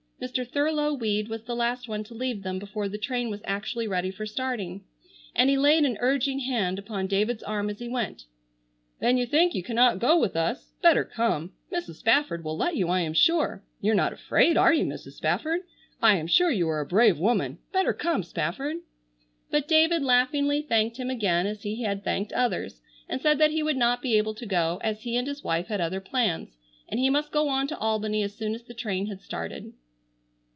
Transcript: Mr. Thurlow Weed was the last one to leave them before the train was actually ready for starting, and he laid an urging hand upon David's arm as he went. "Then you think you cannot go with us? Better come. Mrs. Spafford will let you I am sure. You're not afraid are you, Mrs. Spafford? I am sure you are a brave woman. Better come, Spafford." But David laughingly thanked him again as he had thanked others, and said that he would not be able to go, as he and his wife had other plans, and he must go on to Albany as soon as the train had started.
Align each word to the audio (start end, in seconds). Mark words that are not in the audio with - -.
Mr. 0.23 0.47
Thurlow 0.47 0.93
Weed 0.93 1.27
was 1.29 1.45
the 1.45 1.55
last 1.55 1.89
one 1.89 2.03
to 2.03 2.13
leave 2.13 2.43
them 2.43 2.59
before 2.59 2.87
the 2.87 2.99
train 2.99 3.31
was 3.31 3.41
actually 3.43 3.87
ready 3.87 4.11
for 4.11 4.27
starting, 4.27 4.83
and 5.33 5.49
he 5.49 5.57
laid 5.57 5.83
an 5.83 5.97
urging 5.99 6.41
hand 6.41 6.77
upon 6.77 7.07
David's 7.07 7.41
arm 7.41 7.71
as 7.71 7.79
he 7.79 7.87
went. 7.89 8.25
"Then 8.99 9.17
you 9.17 9.25
think 9.25 9.55
you 9.55 9.63
cannot 9.63 9.97
go 9.97 10.15
with 10.19 10.35
us? 10.35 10.73
Better 10.83 11.03
come. 11.03 11.53
Mrs. 11.73 11.95
Spafford 11.95 12.43
will 12.43 12.55
let 12.55 12.75
you 12.75 12.87
I 12.87 12.99
am 12.99 13.13
sure. 13.15 13.63
You're 13.81 13.95
not 13.95 14.13
afraid 14.13 14.57
are 14.57 14.71
you, 14.71 14.85
Mrs. 14.85 15.13
Spafford? 15.13 15.61
I 16.03 16.17
am 16.17 16.27
sure 16.27 16.51
you 16.51 16.69
are 16.69 16.81
a 16.81 16.85
brave 16.85 17.17
woman. 17.17 17.57
Better 17.73 17.91
come, 17.91 18.21
Spafford." 18.21 18.77
But 19.49 19.67
David 19.67 20.03
laughingly 20.03 20.61
thanked 20.61 20.97
him 20.97 21.09
again 21.09 21.47
as 21.47 21.63
he 21.63 21.81
had 21.81 22.03
thanked 22.03 22.31
others, 22.33 22.79
and 23.09 23.19
said 23.19 23.39
that 23.39 23.49
he 23.49 23.63
would 23.63 23.75
not 23.75 24.03
be 24.03 24.19
able 24.19 24.35
to 24.35 24.45
go, 24.45 24.79
as 24.83 25.01
he 25.01 25.17
and 25.17 25.27
his 25.27 25.43
wife 25.43 25.65
had 25.65 25.81
other 25.81 25.99
plans, 25.99 26.55
and 26.87 26.99
he 26.99 27.09
must 27.09 27.31
go 27.31 27.49
on 27.49 27.65
to 27.69 27.77
Albany 27.79 28.21
as 28.21 28.35
soon 28.35 28.53
as 28.53 28.61
the 28.61 28.75
train 28.75 29.07
had 29.07 29.19
started. 29.19 29.73